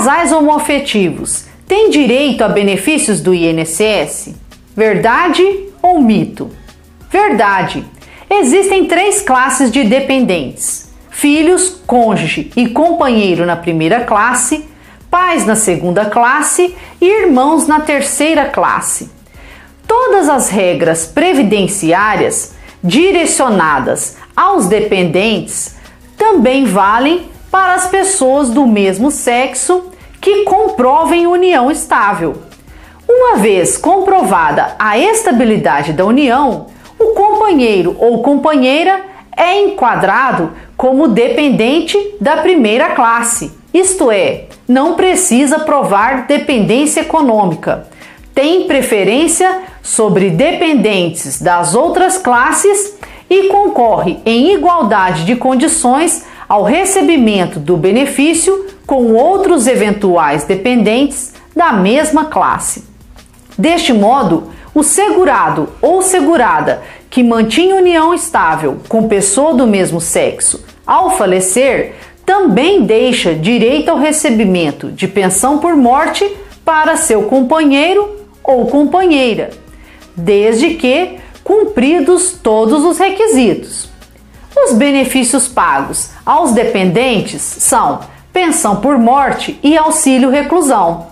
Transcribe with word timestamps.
Casais 0.00 0.32
homoafetivos 0.32 1.44
têm 1.68 1.90
direito 1.90 2.42
a 2.42 2.48
benefícios 2.48 3.20
do 3.20 3.34
INSS? 3.34 4.34
Verdade 4.74 5.44
ou 5.82 6.00
mito? 6.00 6.50
Verdade. 7.10 7.84
Existem 8.30 8.86
três 8.86 9.20
classes 9.20 9.70
de 9.70 9.84
dependentes: 9.84 10.90
filhos, 11.10 11.82
cônjuge 11.86 12.50
e 12.56 12.70
companheiro 12.70 13.44
na 13.44 13.56
primeira 13.56 14.00
classe, 14.00 14.64
pais 15.10 15.44
na 15.44 15.54
segunda 15.54 16.06
classe 16.06 16.74
e 16.98 17.06
irmãos 17.06 17.66
na 17.66 17.80
terceira 17.80 18.46
classe. 18.46 19.10
Todas 19.86 20.30
as 20.30 20.48
regras 20.48 21.04
previdenciárias 21.04 22.54
direcionadas 22.82 24.16
aos 24.34 24.66
dependentes 24.66 25.76
também 26.16 26.64
valem 26.64 27.28
para 27.50 27.74
as 27.74 27.88
pessoas 27.88 28.48
do 28.48 28.66
mesmo 28.66 29.10
sexo 29.10 29.89
que 30.20 30.44
comprovem 30.44 31.26
união 31.26 31.70
estável. 31.70 32.36
Uma 33.08 33.36
vez 33.36 33.76
comprovada 33.76 34.74
a 34.78 34.98
estabilidade 34.98 35.92
da 35.92 36.04
união, 36.04 36.66
o 36.98 37.14
companheiro 37.14 37.96
ou 37.98 38.22
companheira 38.22 39.02
é 39.36 39.62
enquadrado 39.62 40.52
como 40.76 41.08
dependente 41.08 41.98
da 42.20 42.36
primeira 42.36 42.90
classe, 42.90 43.52
isto 43.72 44.10
é, 44.10 44.46
não 44.68 44.94
precisa 44.94 45.60
provar 45.60 46.26
dependência 46.26 47.00
econômica. 47.00 47.86
Tem 48.34 48.66
preferência 48.66 49.62
sobre 49.82 50.30
dependentes 50.30 51.40
das 51.40 51.74
outras 51.74 52.18
classes 52.18 52.98
e 53.28 53.44
concorre 53.44 54.18
em 54.26 54.52
igualdade 54.52 55.24
de 55.24 55.36
condições 55.36 56.24
ao 56.50 56.64
recebimento 56.64 57.60
do 57.60 57.76
benefício 57.76 58.66
com 58.84 59.12
outros 59.14 59.68
eventuais 59.68 60.42
dependentes 60.42 61.32
da 61.54 61.72
mesma 61.72 62.24
classe. 62.24 62.82
Deste 63.56 63.92
modo, 63.92 64.50
o 64.74 64.82
segurado 64.82 65.68
ou 65.80 66.02
segurada 66.02 66.82
que 67.08 67.22
mantinha 67.22 67.76
união 67.76 68.12
estável 68.12 68.78
com 68.88 69.06
pessoa 69.06 69.54
do 69.54 69.64
mesmo 69.64 70.00
sexo 70.00 70.64
ao 70.84 71.16
falecer 71.16 71.94
também 72.26 72.82
deixa 72.82 73.32
direito 73.32 73.88
ao 73.88 73.98
recebimento 73.98 74.90
de 74.90 75.06
pensão 75.06 75.58
por 75.58 75.76
morte 75.76 76.28
para 76.64 76.96
seu 76.96 77.22
companheiro 77.24 78.26
ou 78.42 78.66
companheira, 78.66 79.50
desde 80.16 80.70
que 80.70 81.16
cumpridos 81.44 82.32
todos 82.32 82.84
os 82.84 82.98
requisitos. 82.98 83.89
Os 84.56 84.72
benefícios 84.72 85.46
pagos 85.46 86.10
aos 86.26 86.52
dependentes 86.52 87.40
são 87.40 88.00
pensão 88.32 88.76
por 88.76 88.98
morte 88.98 89.58
e 89.62 89.76
auxílio 89.76 90.30
reclusão. 90.30 91.08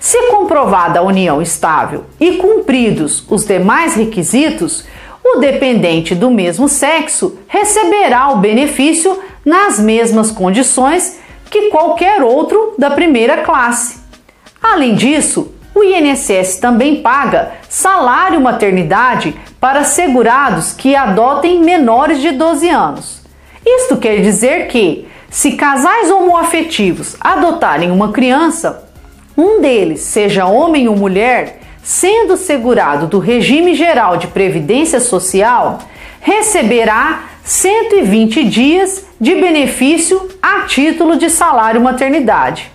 Se 0.00 0.30
comprovada 0.30 1.00
a 1.00 1.02
união 1.02 1.42
estável 1.42 2.04
e 2.20 2.36
cumpridos 2.36 3.24
os 3.28 3.44
demais 3.44 3.94
requisitos, 3.94 4.84
o 5.24 5.38
dependente 5.38 6.14
do 6.14 6.30
mesmo 6.30 6.68
sexo 6.68 7.38
receberá 7.48 8.28
o 8.30 8.38
benefício 8.38 9.18
nas 9.44 9.80
mesmas 9.80 10.30
condições 10.30 11.18
que 11.50 11.70
qualquer 11.70 12.22
outro 12.22 12.74
da 12.78 12.90
primeira 12.90 13.38
classe. 13.38 13.98
Além 14.62 14.94
disso, 14.94 15.52
o 15.78 15.84
INSS 15.84 16.58
também 16.58 16.96
paga 16.96 17.52
salário 17.68 18.40
maternidade 18.40 19.34
para 19.60 19.84
segurados 19.84 20.72
que 20.72 20.96
adotem 20.96 21.60
menores 21.60 22.20
de 22.20 22.32
12 22.32 22.68
anos. 22.68 23.22
Isto 23.64 23.96
quer 23.96 24.20
dizer 24.20 24.66
que, 24.68 25.06
se 25.30 25.52
casais 25.52 26.10
homoafetivos 26.10 27.16
adotarem 27.20 27.90
uma 27.90 28.12
criança, 28.12 28.88
um 29.36 29.60
deles, 29.60 30.00
seja 30.00 30.46
homem 30.46 30.88
ou 30.88 30.96
mulher, 30.96 31.60
sendo 31.82 32.36
segurado 32.36 33.06
do 33.06 33.18
regime 33.18 33.74
geral 33.74 34.16
de 34.16 34.26
previdência 34.26 34.98
social, 35.00 35.78
receberá 36.20 37.24
120 37.44 38.44
dias 38.44 39.06
de 39.20 39.34
benefício 39.36 40.28
a 40.42 40.62
título 40.62 41.16
de 41.16 41.30
salário 41.30 41.80
maternidade. 41.80 42.66